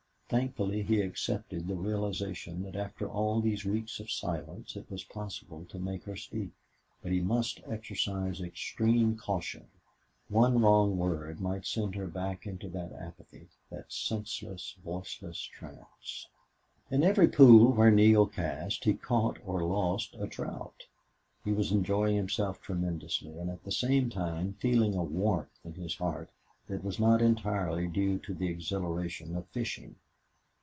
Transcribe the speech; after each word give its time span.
Thankfully 0.33 0.81
he 0.83 1.01
accepted 1.01 1.67
the 1.67 1.75
realization 1.75 2.63
that 2.63 2.77
after 2.77 3.05
all 3.05 3.41
these 3.41 3.65
weeks 3.65 3.99
of 3.99 4.09
silence 4.09 4.77
it 4.77 4.89
was 4.89 5.03
possible 5.03 5.65
to 5.65 5.77
make 5.77 6.05
her 6.05 6.15
speak. 6.15 6.51
But 7.03 7.11
he 7.11 7.19
must 7.19 7.59
exercise 7.67 8.39
extreme 8.39 9.17
caution. 9.17 9.67
One 10.29 10.61
wrong 10.61 10.97
word 10.97 11.41
might 11.41 11.65
send 11.65 11.95
her 11.95 12.07
back 12.07 12.47
into 12.47 12.69
that 12.69 12.93
apathy 12.93 13.49
that 13.69 13.91
senseless, 13.91 14.77
voiceless 14.81 15.41
trance. 15.41 16.29
In 16.89 17.03
every 17.03 17.27
pool 17.27 17.73
where 17.73 17.91
Neale 17.91 18.25
cast 18.27 18.85
he 18.85 18.93
caught 18.93 19.37
or 19.45 19.61
lost 19.65 20.15
a 20.17 20.27
trout. 20.27 20.85
He 21.43 21.51
was 21.51 21.73
enjoying 21.73 22.15
himself 22.15 22.61
tremendously 22.61 23.37
and 23.37 23.49
at 23.49 23.65
the 23.65 23.71
same 23.73 24.09
time 24.09 24.53
feeling 24.61 24.95
a 24.95 25.03
warmth 25.03 25.59
in 25.65 25.73
his 25.73 25.97
heart 25.97 26.29
that 26.69 26.85
was 26.85 26.99
not 27.01 27.21
entirely 27.21 27.85
due 27.89 28.17
to 28.19 28.33
the 28.33 28.47
exhilaration 28.47 29.35
of 29.35 29.45
fishing. 29.49 29.97